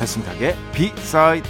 [0.00, 1.46] 배승탁의 비사이드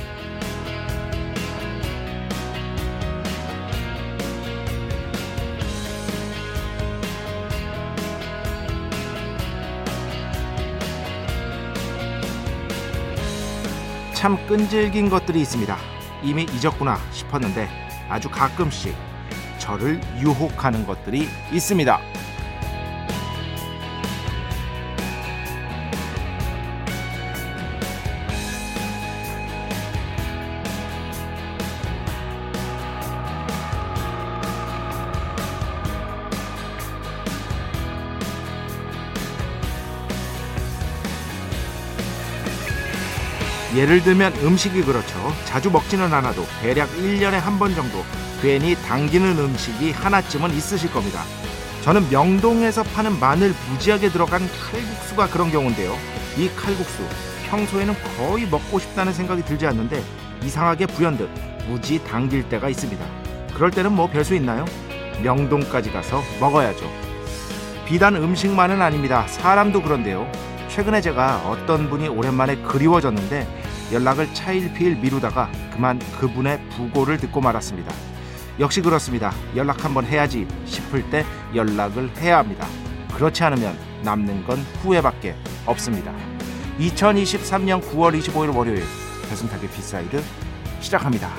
[14.15, 15.77] 참 끈질긴 것들이 있습니다.
[16.25, 17.69] 이미 잊었구나 싶었는데
[18.09, 18.95] 아주 가끔씩
[19.59, 22.20] 저를 유혹하는 것들이 있습니다.
[43.81, 45.33] 예를 들면 음식이 그렇죠.
[45.47, 48.05] 자주 먹지는 않아도 대략 1년에 한 번 정도
[48.43, 51.23] 괜히 당기는 음식이 하나쯤은 있으실 겁니다.
[51.83, 55.97] 저는 명동에서 파는 마늘 무지하게 들어간 칼국수가 그런 경우인데요.
[56.37, 57.03] 이 칼국수
[57.49, 60.03] 평소에는 거의 먹고 싶다는 생각이 들지 않는데
[60.43, 61.31] 이상하게 불현듯
[61.67, 63.03] 무지 당길 때가 있습니다.
[63.55, 64.67] 그럴 때는 뭐 별 수 있나요?
[65.23, 66.85] 명동까지 가서 먹어야죠.
[67.87, 69.27] 비단 음식만은 아닙니다.
[69.29, 70.31] 사람도 그런데요.
[70.69, 73.60] 최근에 제가 어떤 분이 오랜만에 그리워졌는데
[73.93, 77.93] 연락을 차일피일 미루다가 그만 그분의 부고를 듣고 말았습니다.
[78.59, 79.33] 역시 그렇습니다.
[79.57, 82.67] 연락 한번 해야지 싶을 때 연락을 해야 합니다.
[83.15, 85.35] 그렇지 않으면 남는 건 후회밖에
[85.67, 86.15] 없습니다.
[86.79, 88.83] 2023년 9월 25일 월요일
[89.29, 90.23] 배순탁의 B side
[90.81, 91.31] 시작합니다.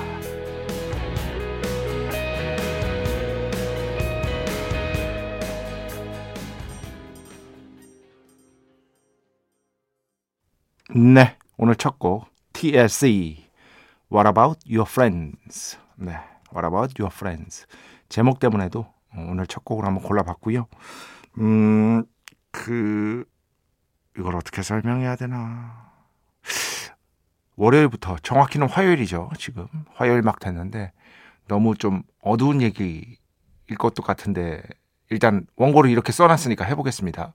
[10.94, 12.31] 네, 오늘 첫 곡
[12.62, 13.38] TLC
[14.12, 16.12] What About Your Friends 네,
[16.54, 17.66] What About Your Friends
[18.08, 18.86] 제목 때문에도
[19.16, 20.68] 오늘 첫 곡을 한번 골라봤고요.
[21.38, 22.04] 음,
[22.52, 23.24] 그
[24.16, 25.90] 이걸 어떻게 설명해야 되나
[27.56, 29.30] 월요일부터 정확히는 화요일이죠.
[29.38, 30.92] 지금 화요일 막 됐는데
[31.48, 33.16] 너무 좀 어두운 얘기일
[33.76, 34.62] 것도 같은데
[35.10, 37.34] 일단 원고를 이렇게 써놨으니까 해보겠습니다.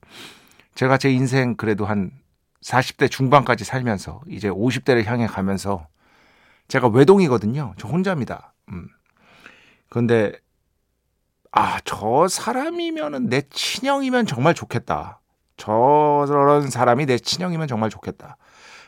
[0.76, 2.12] 제가 제 인생 그래도 한
[2.62, 5.88] 40대 중반까지 살면서 이제 50대를 향해 가면서
[6.68, 7.73] 제가 외동이거든요.
[7.78, 8.53] 저 혼자입니다.
[8.69, 8.90] 음.
[9.90, 10.34] 그런데
[11.51, 15.22] 아, 저 사람이면은 내 친형이면 정말 좋겠다.
[15.56, 18.38] 저런 사람이 내 친형이면 정말 좋겠다.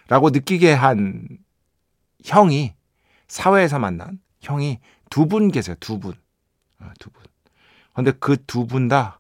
[0.08, 1.28] 라고 느끼게 한
[2.26, 2.74] 형이
[3.28, 5.76] 사회에서 만난 형이 두 분 계세요.
[5.80, 6.14] 두 분.
[6.80, 7.24] 어, 두 분.
[7.94, 9.20] 근데 그 두 분 다,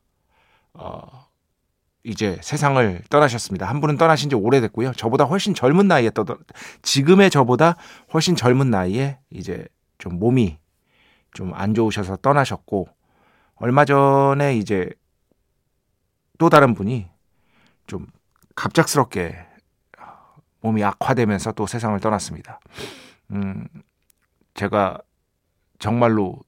[0.73, 1.27] 어,
[2.09, 3.67] 이제 세상을 떠나셨습니다.
[3.67, 4.93] 한 분은 떠나신 지 오래됐고요.
[4.93, 6.25] 저보다 훨씬 젊은 나이에 떠
[6.81, 7.77] 지금의 저보다
[8.11, 9.67] 훨씬 젊은 나이에 이제
[9.99, 10.57] 좀 몸이
[11.33, 12.87] 좀 안 좋으셔서 떠나셨고
[13.57, 14.89] 얼마 전에 이제
[16.39, 17.07] 또 다른 분이
[17.85, 18.07] 좀
[18.55, 19.45] 갑작스럽게
[20.61, 22.59] 몸이 악화되면서 또 세상을 떠났습니다.
[23.31, 23.67] 음,
[24.55, 24.97] 제가
[25.77, 26.39] 정말로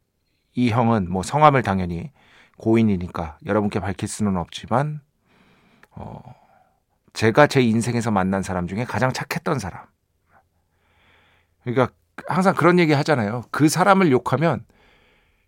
[0.55, 2.11] 이 형은 뭐 성함을 당연히
[2.57, 5.01] 고인이니까 여러분께 밝힐 수는 없지만
[5.91, 6.21] 어,
[7.13, 9.85] 제가 제 인생에서 만난 사람 중에 가장 착했던 사람.
[11.63, 11.93] 그러니까
[12.27, 13.43] 항상 그런 얘기 하잖아요.
[13.51, 14.65] 그 사람을 욕하면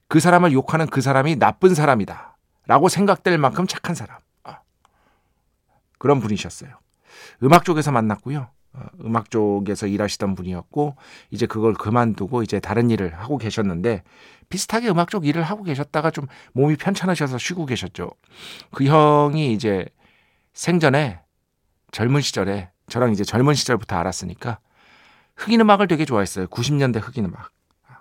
[0.08, 2.38] 그 사람을 욕하는 그 사람이 나쁜 사람이다.
[2.66, 4.18] 라고 생각될 만큼 착한 사람.
[4.44, 4.60] 아,
[5.98, 6.72] 그런 분이셨어요.
[7.44, 8.48] 음악 쪽에서 만났고요.
[8.74, 10.96] 어, 음악 쪽에서 일하시던 분이었고
[11.30, 14.04] 이제 그걸 그만두고 이제 다른 일을 하고 계셨는데
[14.50, 18.12] 비슷하게 음악 쪽 일을 하고 계셨다가 좀 몸이 편찮으셔서 쉬고 계셨죠.
[18.72, 19.86] 그 형이 이제
[20.54, 21.20] 생전에
[21.92, 24.60] 젊은 시절에 저랑 이제 젊은 시절부터 알았으니까
[25.36, 26.48] 흑인 음악을 되게 좋아했어요.
[26.48, 27.50] 90년대 흑인 음악.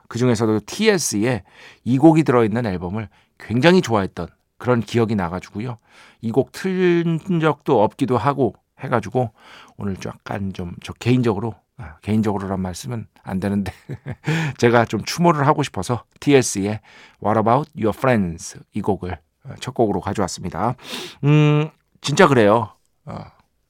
[0.09, 1.43] 그 중에서도 TS의
[1.85, 3.09] 이 곡이 들어있는 앨범을
[3.39, 4.29] 굉장히 좋아했던
[4.59, 5.79] 그런 기억이 나가지고요.
[6.21, 9.31] 이 곡 틀은 적도 없기도 하고 해가지고
[9.77, 13.73] 오늘 약간 좀 저 개인적으로 아, 개인적으로란 말씀은 안 되는데
[14.59, 16.81] 제가 좀 추모를 하고 싶어서 TLC의
[17.25, 19.19] What About Your Friends 이 곡을
[19.61, 20.77] 첫 곡으로 가져왔습니다.
[21.25, 21.71] 음,
[22.03, 22.73] 진짜 그래요.
[23.07, 23.25] 어,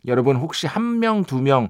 [0.06, 1.69] 여러분 혹시 한 명, 두 명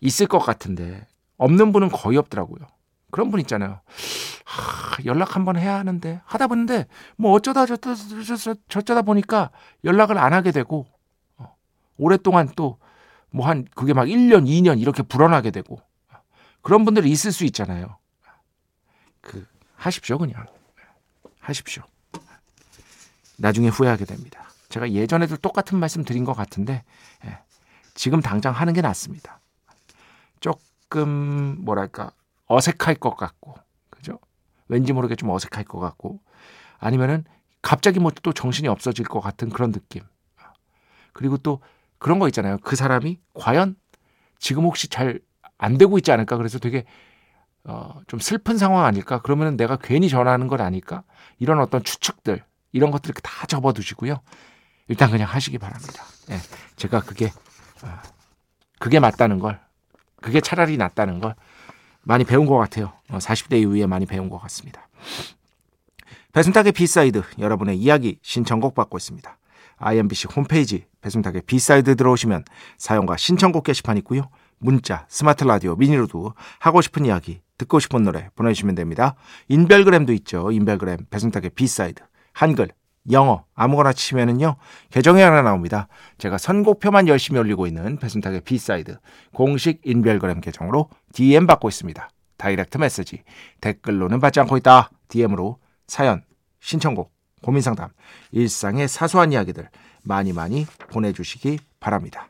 [0.00, 1.06] 있을 것 같은데
[1.38, 2.66] 없는 분은 거의 없더라고요.
[3.10, 3.80] 그런 분 있잖아요.
[4.44, 6.86] 하, 연락 한번 해야 하는데 하다 보는데
[7.16, 7.96] 뭐 어쩌다 저쩌다,
[8.68, 9.50] 저쩌다 보니까
[9.84, 10.86] 연락을 안 하게 되고
[11.38, 11.56] 어,
[11.96, 12.78] 오랫동안 또
[13.32, 15.80] 뭐 한 그게 막 1년, 2년 이렇게 불어나게 되고
[16.62, 17.96] 그런 분들이 있을 수 있잖아요.
[19.20, 19.46] 그
[19.76, 20.46] 하십시오 그냥
[21.38, 21.84] 하십시오.
[23.36, 24.48] 나중에 후회하게 됩니다.
[24.70, 26.82] 제가 예전에도 똑같은 말씀 드린 것 같은데
[27.26, 27.38] 예,
[27.94, 29.40] 지금 당장 하는 게 낫습니다.
[30.40, 32.12] 조금 뭐랄까
[32.46, 33.54] 어색할 것 같고
[33.90, 34.18] 그죠?
[34.68, 36.20] 왠지 모르게 좀 어색할 것 같고
[36.78, 37.24] 아니면은
[37.62, 40.02] 갑자기 뭐 또 정신이 없어질 것 같은 그런 느낌.
[41.12, 41.60] 그리고 또
[41.98, 42.56] 그런 거 있잖아요.
[42.62, 43.76] 그 사람이 과연
[44.38, 45.20] 지금 혹시 잘
[45.60, 46.36] 안 되고 있지 않을까?
[46.36, 46.84] 그래서 되게
[47.64, 49.20] 어, 좀 슬픈 상황 아닐까?
[49.22, 51.04] 그러면 내가 괜히 전화하는 건 아닐까?
[51.38, 52.42] 이런 어떤 추측들,
[52.72, 54.20] 이런 것들 다 접어두시고요.
[54.90, 56.04] 일단 그냥 하시기 바랍니다.
[56.30, 56.40] 예,
[56.74, 57.26] 제가 그게,
[57.82, 57.98] 어,
[58.80, 59.60] 그게 맞다는 걸,
[60.20, 61.36] 그게 차라리 낫다는 걸
[62.02, 62.92] 많이 배운 것 같아요.
[63.08, 64.88] 40대 어, 이후에 많이 배운 것 같습니다.
[66.32, 69.38] 배순탁의 B side 여러분의 이야기 신청곡 받고 있습니다.
[69.76, 72.44] iMBC 홈페이지 배순탁의 B side 들어오시면
[72.76, 74.28] 사연과 신청곡 게시판 있고요.
[74.58, 79.14] 문자, 스마트 라디오, 미니로도 하고 싶은 이야기, 듣고 싶은 노래 보내주시면 됩니다.
[79.46, 80.50] 인별그램도 있죠.
[80.50, 82.02] 인별그램 배순탁의 B side
[82.32, 82.70] 한글,
[83.12, 84.56] 영어 아무거나 치시면은요
[84.90, 85.88] 계정이 하나 나옵니다.
[86.18, 88.98] 제가 선곡표만 열심히 올리고 있는 배순탁의 B side
[89.32, 92.08] 공식 인별그램 계정으로 DM 받고 있습니다.
[92.36, 93.22] direct message
[93.60, 94.90] 댓글로는 받지 않고 있다.
[95.08, 96.22] DM으로 사연,
[96.60, 97.12] 신청곡,
[97.42, 97.90] 고민 상담,
[98.32, 99.68] 일상의 사소한 이야기들
[100.02, 102.29] 많이 많이 보내주시기 바랍니다.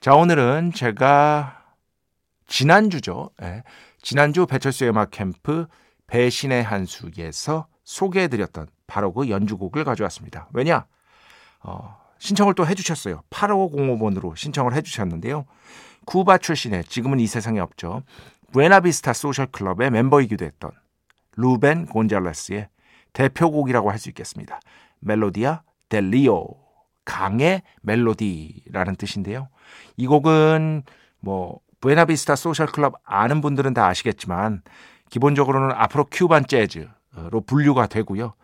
[0.00, 1.64] 자, 오늘은 제가
[2.46, 3.30] 지난주죠.
[3.42, 3.64] 예,
[4.00, 5.66] 지난주 배철수의 음악 캠프
[6.06, 10.48] 배신의 한수에서 소개해드렸던 바로 그 연주곡을 가져왔습니다.
[10.52, 10.86] 왜냐?
[11.64, 13.22] 어, 신청을 또 해주셨어요.
[13.30, 15.46] 8505번으로 신청을 해주셨는데요.
[16.06, 18.02] 쿠바 출신의 지금은 이 세상에 없죠.
[18.52, 20.70] 부에나비스타 소셜클럽의 멤버이기도 했던
[21.36, 22.68] 루벤 곤잘레스의
[23.12, 24.60] 대표곡이라고 할 수 있겠습니다.
[25.00, 26.46] Melodía del Río
[27.04, 29.48] 강의 멜로디라는 뜻인데요.
[29.96, 30.82] 이 곡은
[31.20, 34.62] 뭐 부에나비스타 소셜 클럽 아는 분들은 다 아시겠지만
[35.10, 38.34] 기본적으로는 Afro-Cuban 재즈로 분류가 되고요.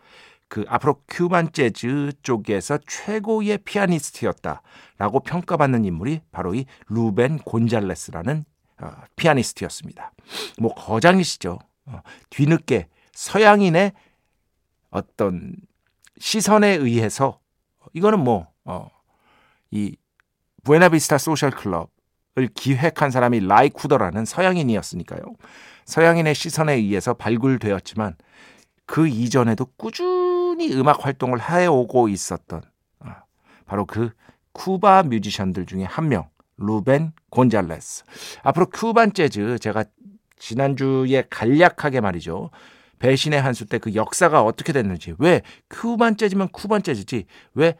[0.47, 8.45] 그 Afro-Cuban 재즈 쪽에서 최고의 피아니스트였다라고 평가받는 인물이 바로 이 루벤 곤잘레스라는
[8.81, 10.11] 어, 피아니스트였습니다.
[10.59, 11.59] 뭐 거장이시죠.
[11.87, 13.93] 어, 뒤늦게 서양인의
[14.91, 15.55] 어떤
[16.19, 17.39] 시선에 의해서
[17.93, 18.89] 이거는 뭐 어,
[19.71, 19.95] 이
[20.65, 25.21] 부에나비스타 소셜 클럽을 기획한 사람이 라이 쿠더라는 서양인이었으니까요.
[25.85, 28.15] 서양인의 시선에 의해서 발굴되었지만
[28.87, 32.61] 그 이전에도 꾸준히 음악 활동을 해오고 있었던
[32.99, 33.23] 아,
[33.65, 34.09] 바로 그
[34.53, 38.03] 쿠바 뮤지션들 중에 한 명, 루벤 곤잘레스.
[38.43, 39.85] 앞으로 쿠반 재즈 제가
[40.37, 42.49] 지난주에 간략하게 말이죠.
[42.99, 47.75] 배신의 한 수 때 그 역사가 어떻게 됐는지 왜 쿠반 재즈면 쿠반 재즈지 왜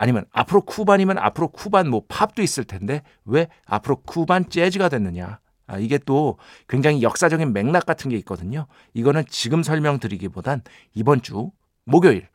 [0.00, 5.40] 아니면 앞으로 쿠반이면 앞으로 쿠반 뭐 팝도 있을 텐데 왜 앞으로 쿠반 재즈가 됐느냐?
[5.66, 6.38] 아, 이게 또
[6.70, 8.66] 굉장히 역사적인 맥락 같은 게 있거든요.
[8.94, 10.62] 이거는 지금 설명드리기보단
[10.94, 11.50] 이번 주
[11.84, 12.28] 목요일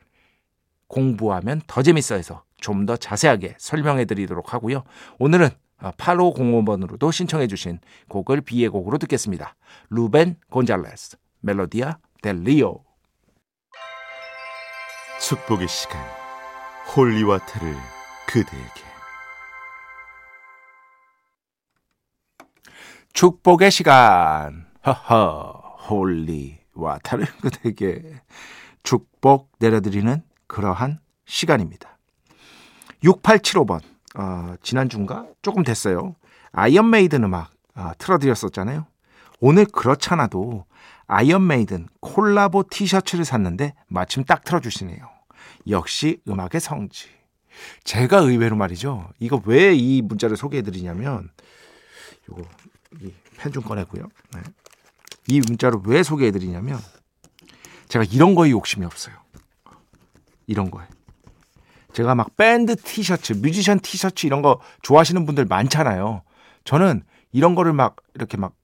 [0.86, 4.84] 공부하면 더 재밌어 해서 좀 더 자세하게 설명해 드리도록 하고요.
[5.18, 5.48] 오늘은
[5.80, 9.56] 8505번으로도 신청해 주신 곡을 B의 곡으로 듣겠습니다.
[9.90, 12.84] 루벤 곤잘레스 Melodía del Río
[15.20, 16.15] 축복의 시간
[16.94, 17.74] holy water를
[18.26, 18.86] 그대에게
[23.12, 28.20] 축복의 시간 허허 holy water를 그대에게
[28.82, 31.98] 축복 내려드리는 그러한 시간입니다.
[33.02, 33.80] 6875번
[34.16, 36.14] 어, 지난주인가 조금 됐어요.
[36.52, 38.86] 아이언 메이든 음악 어, 틀어드렸었잖아요.
[39.40, 40.64] 오늘 그렇잖아도
[41.06, 45.15] 아이언 메이든 콜라보 티셔츠를 샀는데 마침 딱 틀어주시네요.
[45.68, 47.08] 역시 음악의 성지.
[47.84, 49.08] 제가 의외로 말이죠.
[49.18, 51.30] 이거 왜 이 문자를 소개해드리냐면
[52.28, 52.42] 요거
[53.38, 54.08] 펜 좀 꺼내고요.
[54.34, 54.40] 네.
[55.28, 56.78] 이 문자를 왜 소개해드리냐면
[57.88, 59.14] 제가 이런 거에 욕심이 없어요.
[60.46, 60.84] 이런 거에.
[61.92, 66.22] 제가 막 밴드 티셔츠, 뮤지션 티셔츠 이런 거 좋아하시는 분들 많잖아요.
[66.64, 68.54] 저는 이런 거를 막 이렇게 막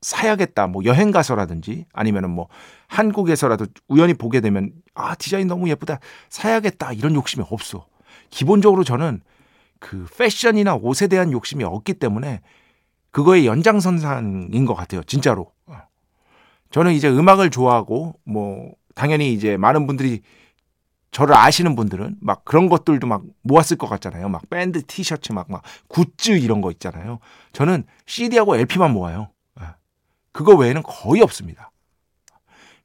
[0.00, 0.66] 사야겠다.
[0.66, 2.48] 뭐 여행 가서라든지 아니면은 뭐
[2.88, 5.98] 한국에서라도 우연히 보게 되면 아, 디자인 너무 예쁘다.
[6.28, 6.92] 사야겠다.
[6.92, 7.86] 이런 욕심이 없어.
[8.30, 9.20] 기본적으로 저는
[9.78, 12.40] 그 패션이나 옷에 대한 욕심이 없기 때문에
[13.10, 15.02] 그거의 연장선상인 것 같아요.
[15.04, 15.52] 진짜로.
[16.70, 20.22] 저는 이제 음악을 좋아하고 뭐 당연히 이제 많은 분들이
[21.10, 24.28] 저를 아시는 분들은 막 그런 것들도 막 모았을 것 같잖아요.
[24.28, 27.18] 막 밴드 티셔츠 막, 막 굿즈 이런 거 있잖아요.
[27.52, 29.30] 저는 CD하고 LP만 모아요.
[30.30, 30.32] 예.
[30.32, 31.70] 그거 외에는 거의 없습니다.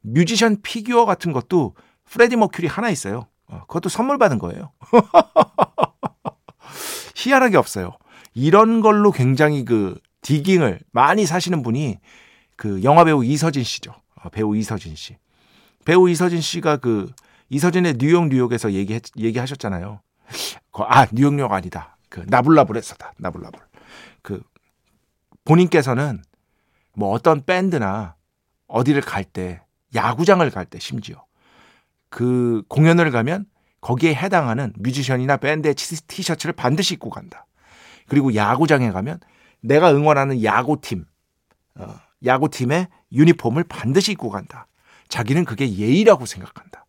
[0.01, 1.75] 뮤지션 figure 같은 것도
[2.05, 3.27] 프레디 머큐리 하나 있어요.
[3.47, 4.71] 어, 그것도 선물 받은 거예요.
[7.15, 7.97] 희한하게 없어요.
[8.33, 11.99] 이런 걸로 굉장히 그 digging을 많이 하시는 분이
[12.55, 13.93] 그 영화 배우 이서진 씨죠.
[14.23, 15.17] 어, 배우 이서진 씨.
[15.85, 17.11] 배우 이서진 씨가 그
[17.49, 20.01] 이서진의 뉴욕 뉴욕에서 얘기 얘기하셨잖아요.
[20.73, 21.97] 아 뉴욕 뉴욕 아니다.
[22.09, 23.13] 그 나불나불했었다.
[23.17, 23.61] 나불나불.
[24.21, 24.41] 그
[25.45, 26.23] 본인께서는
[26.95, 28.15] 뭐 어떤 밴드나
[28.67, 29.61] 어디를 갈 때
[29.93, 31.23] 야구장을 갈 때 심지어
[32.09, 33.45] 그 공연을 가면
[33.81, 37.45] 거기에 해당하는 뮤지션이나 밴드의 티셔츠를 반드시 입고 간다.
[38.07, 39.19] 그리고 야구장에 가면
[39.61, 41.05] 내가 응원하는 야구팀,
[41.75, 44.67] 어, 야구팀의 유니폼을 반드시 입고 간다.
[45.07, 46.85] 자기는 그게 예의라고 생각한다.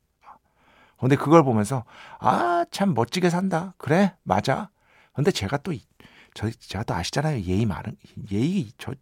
[0.98, 1.84] 근데 그걸 보면서
[2.18, 3.74] 아 참 멋지게 산다.
[3.78, 4.70] 그래 맞아.
[5.14, 5.72] 근데 제가 또
[6.34, 7.42] 저 제가 또 아시잖아요.
[7.42, 7.96] 예의 많은
[8.30, 8.92] 예의 저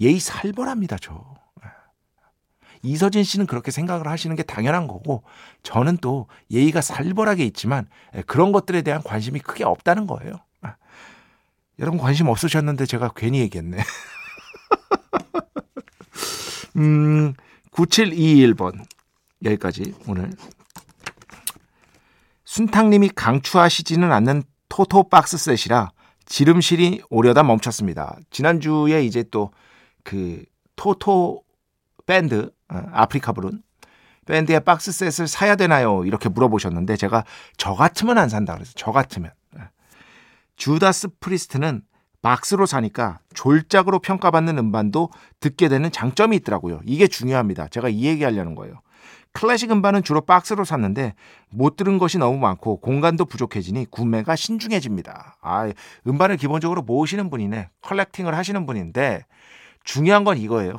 [0.00, 0.98] 예의 살벌합니다.
[0.98, 1.34] 저.
[2.82, 5.22] 이서진 씨는 그렇게 생각을 하시는 게 당연한 거고
[5.62, 7.88] 저는 또 예의가 살벌하게 있지만
[8.26, 10.40] 그런 것들에 대한 관심이 크게 없다는 거예요.
[11.78, 13.78] 여러분 관심 없으셨는데 제가 괜히 얘기했네.
[16.76, 17.34] 음,
[17.72, 18.84] 9721번.
[19.44, 20.30] 여기까지 오늘.
[22.44, 25.90] 순탕님이 강추하시지는 않는 토토 박스 셋이라
[26.26, 28.16] 지름실이 오려다 멈췄습니다.
[28.30, 29.50] 지난주에 이제 또
[30.04, 30.44] 그
[30.76, 31.42] 토토
[32.06, 33.62] 밴드, 어, 아프리카 브룬
[34.26, 36.04] 밴드의 박스 셋을 사야 되나요?
[36.04, 37.24] 이렇게 물어보셨는데 제가
[37.56, 39.32] 저 같으면 안 산다 그래서 저 같으면.
[39.58, 39.62] 예.
[40.56, 41.82] 주다스 프리스트는
[42.22, 46.80] 박스로 사니까 졸작으로 평가받는 음반도 듣게 되는 장점이 있더라고요.
[46.86, 47.68] 이게 중요합니다.
[47.68, 48.80] 제가 이 얘기 하려는 거예요.
[49.32, 51.14] 클래식 음반은 주로 박스로 샀는데
[51.50, 55.36] 못 들은 것이 너무 많고 공간도 부족해지니 구매가 신중해집니다.
[55.42, 55.70] 아,
[56.06, 57.68] 음반을 기본적으로 모으시는 분이네.
[57.82, 59.26] collecting을 하시는 분인데
[59.84, 60.78] 중요한 건 이거예요.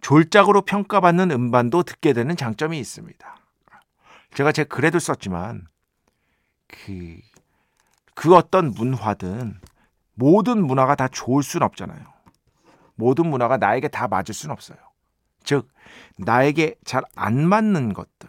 [0.00, 3.36] 졸작으로 평가받는 음반도 듣게 되는 장점이 있습니다.
[4.34, 5.66] 제가 제 글에도 썼지만
[6.68, 7.18] 그,
[8.14, 9.60] 그 어떤 문화든
[10.14, 12.02] 모든 문화가 다 좋을 순 없잖아요.
[12.94, 14.78] 모든 문화가 나에게 다 맞을 순 없어요.
[15.44, 15.68] 즉,
[16.18, 18.28] 나에게 잘 안 맞는 것들,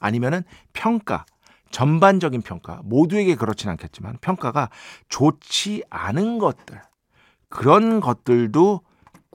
[0.00, 1.24] 아니면은 평가,
[1.70, 4.70] 전반적인 평가, 모두에게 그렇진 않겠지만 평가가
[5.08, 6.80] 좋지 않은 것들,
[7.48, 8.82] 그런 것들도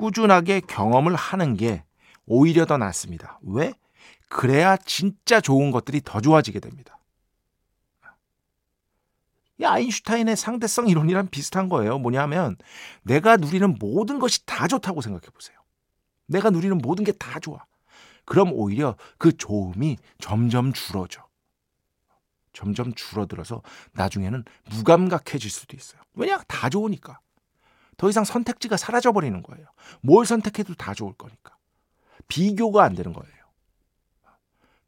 [0.01, 1.83] 꾸준하게 경험을 하는 게
[2.25, 3.39] 오히려 더 낫습니다.
[3.43, 3.71] 왜?
[4.29, 6.97] 그래야 진짜 좋은 것들이 더 좋아지게 됩니다.
[9.59, 11.99] 이 아인슈타인의 상대성 이론이랑 비슷한 거예요.
[11.99, 12.55] 뭐냐면
[13.03, 15.55] 내가 누리는 모든 것이 다 좋다고 생각해 보세요.
[16.25, 17.63] 내가 누리는 모든 게 다 좋아.
[18.25, 21.27] 그럼 오히려 그 좋음이 점점 줄어져.
[22.53, 26.01] 점점 줄어들어서 나중에는 무감각해질 수도 있어요.
[26.15, 26.41] 왜냐?
[26.47, 27.19] 다 좋으니까.
[28.01, 29.67] 더 이상 선택지가 사라져 버리는 거예요.
[30.01, 31.55] 뭘 선택해도 다 좋을 거니까.
[32.27, 33.35] 비교가 안 되는 거예요.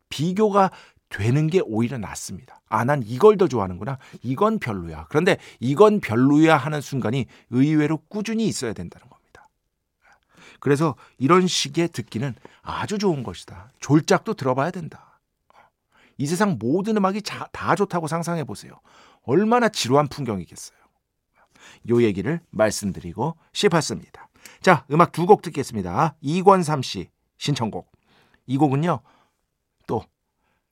[0.10, 0.72] 비교가
[1.10, 2.60] 되는 게 오히려 낫습니다.
[2.70, 4.00] 아, 난 이걸 더 좋아하는구나.
[4.24, 5.06] 이건 별로야.
[5.10, 9.48] 그런데 이건 별로야 하는 순간이 의외로 꾸준히 있어야 된다는 겁니다.
[10.60, 13.74] 그래서 이런 식의 듣기는 아주 좋은 것이다.
[13.80, 15.20] 졸작도 들어봐야 된다.
[16.18, 18.80] 이 세상 모든 음악이 다 좋다고 상상해 보세요.
[19.22, 20.83] 얼마나 지루한 풍경이겠어요.
[21.90, 24.30] 요 얘기를 말씀드리고 싶었습니다.
[24.62, 26.16] 자, 음악 두 곡 듣겠습니다.
[26.22, 27.92] 이권삼 씨 신청곡.
[28.46, 29.00] 이 곡은요.
[29.88, 30.04] 또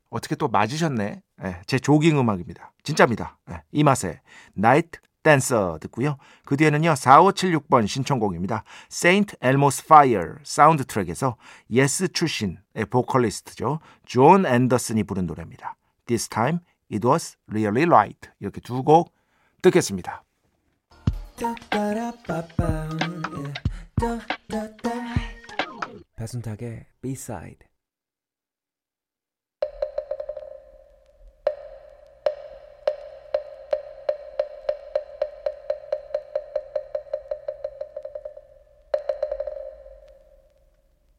[0.10, 1.21] 어떻게 또 맞으셨네.
[1.43, 2.71] 네, 제 조깅 음악입니다.
[2.83, 3.38] 진짜입니다.
[3.48, 4.21] 네, 이 맛에
[4.53, 6.17] 나이트 댄서 듣고요.
[6.45, 6.93] 그 뒤에는요.
[6.93, 8.63] 4576번 신청곡입니다.
[8.91, 11.38] Saint Elmo's Fire 사운드 트랙에서
[11.69, 13.79] 예스 출신의 보컬리스트죠.
[14.05, 15.75] 존 앤더슨이 부른 노래입니다.
[16.07, 16.60] This time
[16.91, 18.29] it was really right.
[18.39, 19.13] 이렇게 두 곡
[19.62, 20.24] 듣겠습니다.
[26.15, 27.67] 배순탁의 B-side.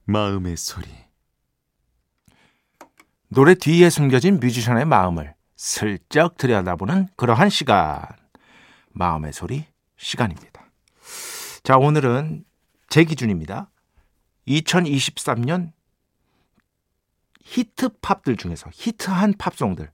[0.05, 0.87] 마음의 소리.
[3.27, 8.07] 노래 뒤에 숨겨진 뮤지션의 마음을 슬쩍 들여다보는 그러한 시간.
[8.93, 9.72] 마음의 소리
[10.03, 10.67] 시간입니다.
[11.63, 12.45] 자, 오늘은
[12.89, 13.71] 제 기준입니다.
[14.49, 15.73] 2023년
[17.41, 19.91] 히트 팝들 중에서 히트한 팝송들.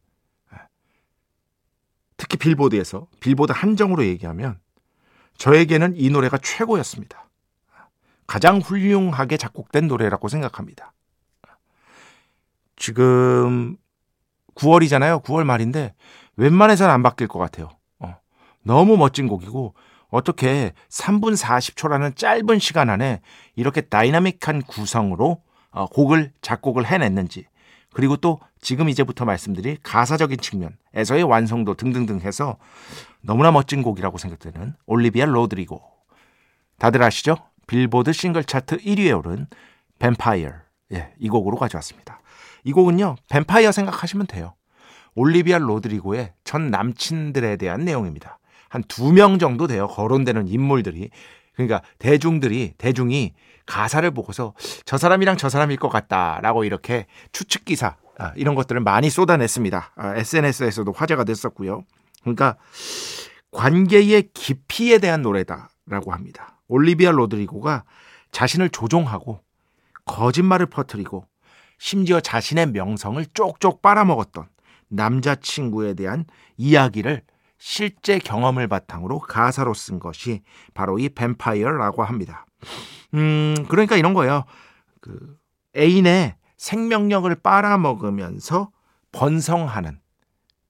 [2.17, 4.59] 특히 빌보드에서 빌보드 한정으로 얘기하면
[5.37, 7.29] 저에게는 이 노래가 최고였습니다.
[8.27, 10.93] 가장 훌륭하게 작곡된 노래라고 생각합니다.
[12.77, 13.77] 지금
[14.55, 15.23] 9월이잖아요.
[15.23, 15.95] 9월 말인데
[16.37, 17.71] 웬만해서는 안 바뀔 것 같아요.
[18.01, 18.17] 어.
[18.63, 19.75] 너무 멋진 곡이고
[20.11, 23.21] 어떻게 3분 40초라는 짧은 시간 안에
[23.57, 27.47] 이렇게 다이나믹한 구성으로 어, 곡을 작곡을 해냈는지
[27.93, 32.57] 그리고 또 지금 이제부터 말씀드릴 가사적인 측면에서의 완성도 등등등 해서
[33.21, 35.83] 너무나 멋진 곡이라고 생각되는 올리비아 로드리고
[36.79, 37.37] 다들 아시죠?
[37.67, 39.47] 빌보드 싱글 차트 1위에 오른
[39.99, 40.53] 뱀파이어
[40.93, 42.21] 예, 이 곡으로 가져왔습니다.
[42.65, 44.55] 이 곡은요, 뱀파이어 생각하시면 돼요.
[45.15, 48.39] 올리비아 로드리고의 전 남친들에 대한 내용입니다.
[48.69, 49.87] 한 두 명 정도 돼요.
[49.89, 51.11] 거론되는 인물들이.
[51.55, 53.35] 그러니까 대중들이, 대중이
[53.67, 59.11] 가사를 보고서 저 사람이랑 저 사람일 것 같다라고 이렇게 추측 기사, 아, 이런 것들을 많이
[59.11, 59.93] 쏟아냈습니다.
[59.97, 61.85] 아, SNS에서도 화제가 됐었고요.
[62.23, 62.57] 그러니까
[63.51, 66.59] 관계의 깊이에 대한 노래다라고 합니다.
[66.69, 67.85] 올리비아 로드리고가
[68.31, 69.41] 자신을 조종하고
[70.05, 71.25] 거짓말을 퍼뜨리고
[71.79, 74.49] 심지어 자신의 명성을 쪽쪽 빨아먹었던
[74.89, 76.25] 남자친구에 대한
[76.57, 77.23] 이야기를
[77.59, 80.43] 실제 경험을 바탕으로 가사로 쓴 것이
[80.75, 82.47] 바로 이 뱀파이어라고 합니다.
[83.15, 84.45] 음, 그러니까 이런 거예요.
[85.01, 85.37] 그
[85.77, 88.71] 애인의 생명력을 빨아먹으면서
[89.13, 90.01] 번성하는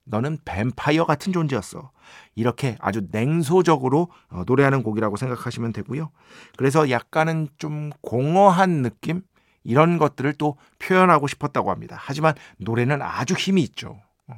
[0.05, 1.91] 너는 뱀파이어 같은 존재였어.
[2.35, 6.11] 이렇게 아주 냉소적으로 어, 노래하는 곡이라고 생각하시면 되고요.
[6.57, 9.23] 그래서 약간은 좀 공허한 느낌?
[9.65, 11.97] 이런 것들을 또 표현하고 싶었다고 합니다.
[11.99, 14.01] 하지만 노래는 아주 힘이 있죠.
[14.29, 14.35] 어,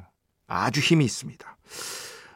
[0.49, 1.57] 아주 힘이 있습니다.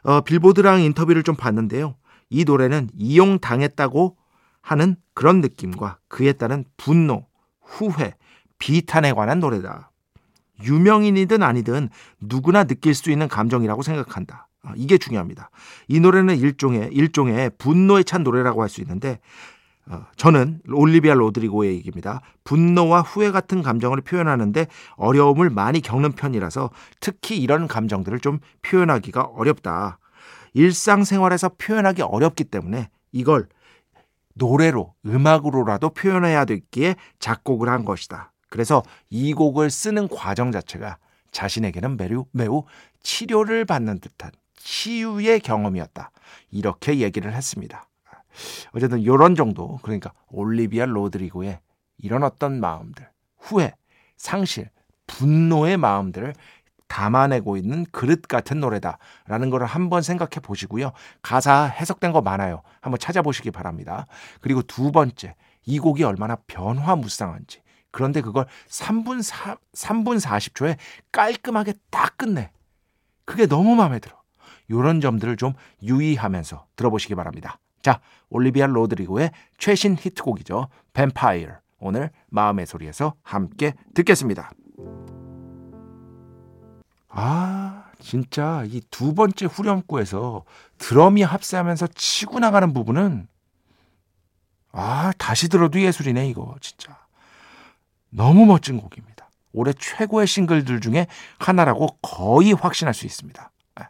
[0.05, 1.97] 어, 빌보드랑 인터뷰를 좀 봤는데요.
[2.31, 4.17] 이 노래는 이용당했다고
[4.61, 7.27] 하는 그런 느낌과 그에 따른 분노,
[7.61, 8.15] 후회,
[8.59, 9.91] 비탄에 관한 노래다.
[10.63, 11.89] 유명인이든 아니든
[12.21, 14.49] 누구나 느낄 수 있는 감정이라고 생각한다.
[14.63, 15.51] 어, 이게 중요합니다.
[15.89, 19.21] 이 노래는 일종의 일종의 분노에 찬 노래라고 할 수 있는데 어,
[20.17, 22.21] 저는 올리비아 로드리고의 얘기입니다.
[22.45, 24.67] 분노와 후회 같은 감정을 표현하는데
[24.97, 26.71] 어려움을 많이 겪는 편이라서
[27.01, 29.99] 특히 이런 감정들을 좀 표현하기가 어렵다.
[30.55, 33.47] 일상생활에서 표현하기 어렵기 때문에 이걸
[34.35, 38.33] 노래로, 음악으로라도 표현해야 되기에 작곡을 한 것이다.
[38.49, 40.99] 그래서 이 곡을 쓰는 과정 자체가
[41.31, 42.65] 자신에게는 매우, 매우
[43.03, 46.11] 치료를 받는 듯한 치유의 경험이었다.
[46.51, 47.87] 이렇게 얘기를 했습니다.
[48.73, 51.61] 어쨌든 이런 정도 그러니까 올리비아 로드리고의
[51.99, 53.75] 이런 어떤 마음들 후회
[54.17, 54.71] 상실
[55.07, 56.35] 분노의 마음들을
[56.89, 60.93] 담아내고 있는 그릇 같은 노래다라는 것을 한번 생각해 보시고요.
[61.23, 62.63] 가사 해석된 거 많아요.
[62.81, 64.07] 한번 찾아보시기 바랍니다.
[64.41, 67.63] 그리고 두 번째, 이 곡이 얼마나 변화무쌍한지.
[67.91, 70.77] 그런데 그걸 3분 4, 3분 40초에
[71.11, 72.51] 깔끔하게 딱 끝내.
[73.25, 74.21] 그게 너무 마음에 들어.
[74.69, 77.59] 이런 점들을 좀 유의하면서 들어보시기 바랍니다.
[77.85, 80.69] 자, 올리비아 로드리고의 최신 히트곡이죠.
[80.95, 81.59] 뱀파이어.
[81.79, 84.51] 오늘 마음의 소리에서 함께 듣겠습니다.
[87.11, 90.45] 아, 진짜 이 두 번째 후렴구에서
[90.79, 93.29] 드럼이 합세하면서 치고 나가는 부분은
[94.73, 96.99] 아, 다시 들어도 예술이네, 이거, 진짜.
[98.09, 99.29] 너무 멋진 곡입니다.
[99.53, 101.07] 올해 최고의 싱글들 중에
[101.39, 103.53] 하나라고 거의 확신할 수 있습니다.
[103.77, 103.89] 아,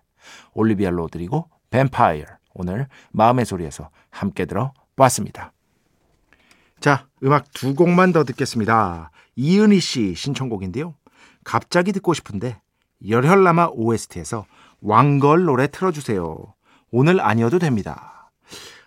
[0.53, 2.27] 올리비아 로드리고, 뱀파이어.
[2.55, 5.53] 오늘 마음의 소리에서 함께 들어봤습니다.
[6.81, 9.11] 자, 음악 두 곡만 더 듣겠습니다.
[9.37, 10.95] 이은희 씨 신청곡인데요.
[11.45, 12.61] 갑자기 듣고 싶은데
[13.07, 14.47] 열혈남아 OST에서
[14.81, 16.55] 왕걸 노래 틀어주세요.
[16.91, 18.31] 오늘 아니어도 됩니다.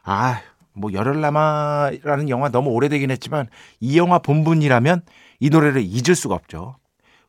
[0.03, 0.41] 아,
[0.73, 3.47] 뭐 열혈남아라는 영화 너무 오래되긴 했지만
[3.79, 5.01] 이 영화 본분이라면
[5.39, 6.77] 이 노래를 잊을 수가 없죠.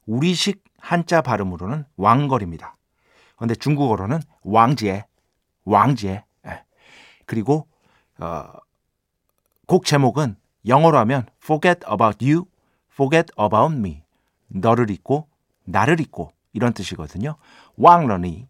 [0.07, 2.77] 우리식 한자 발음으로는 왕걸입니다.
[3.37, 5.05] 근데 중국어로는 왕지에
[5.65, 6.25] 왕지에
[7.29, 7.69] 그리고
[8.19, 8.49] 어,
[9.67, 10.37] 곡 제목은
[10.67, 12.47] 영어로 하면 Forget About You,
[12.91, 14.03] Forget About Me.
[14.49, 15.29] 너를 잊고
[15.65, 17.37] 나를 잊고 이런 뜻이거든요.
[17.77, 18.49] 왕러니,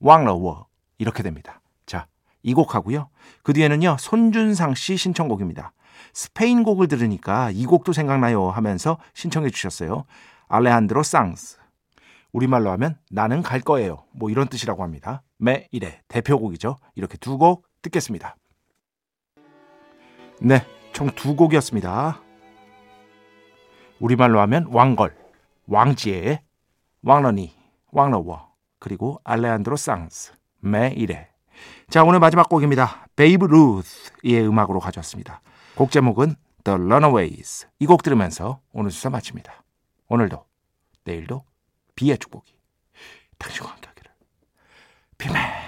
[0.00, 0.66] 왕러워
[0.98, 1.60] 이렇게 됩니다.
[2.42, 3.08] 이 곡하고요.
[3.42, 3.96] 그 뒤에는요.
[3.98, 5.72] 손준상 씨 신청곡입니다.
[6.12, 10.04] 스페인 곡을 들으니까 이 곡도 생각나요 하면서 신청해 주셨어요.
[10.46, 11.58] 알레한드로 쌍스.
[12.32, 14.04] 우리말로 하면 나는 갈 거예요.
[14.12, 15.22] 뭐 이런 뜻이라고 합니다.
[15.38, 16.76] 매 이래 대표곡이죠.
[16.94, 18.36] 이렇게 두 곡 듣겠습니다.
[20.40, 22.20] 네, 총 두 곡이었습니다.
[24.00, 25.16] 우리말로 하면 왕걸,
[25.66, 26.42] 왕지의
[27.02, 27.56] 왕러니,
[27.92, 31.28] 왕러워, 그리고 알레한드로 쌍스, 매 이래.
[31.88, 33.06] 자, 오늘 마지막 곡입니다.
[33.16, 35.40] 베이브 루스의 음악으로 가져왔습니다.
[35.76, 36.34] 곡 제목은
[36.64, 37.68] The Runaways.
[37.78, 39.62] 이 곡 들으면서 오늘 수사 마칩니다.
[40.08, 40.44] 오늘도,
[41.04, 41.44] 내일도
[41.94, 42.52] 비의 축복이
[43.38, 44.10] 당신과 함께하기를.
[45.16, 45.65] 비맨.